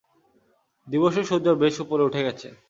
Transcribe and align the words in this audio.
দিবসের 0.87 1.25
সূর্য 1.29 1.47
বেশ 1.61 1.75
উপরে 1.83 2.03
উঠে 2.03 2.21
গেছে। 2.27 2.47